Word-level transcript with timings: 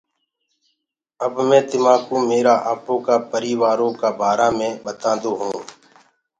اب 1.25 1.33
مي 1.49 1.59
تماڪوُ 1.69 2.15
ميرآ 2.29 2.55
آپو 2.71 2.95
ڪآ 3.05 3.15
پريٚوآرو 3.31 3.89
ڪآ 3.99 4.09
بارآ 4.19 4.47
مي 4.57 4.69
ٻتاندو 4.83 5.31
هونٚ۔ 5.39 5.59